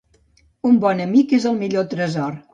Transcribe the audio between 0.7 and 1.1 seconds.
bon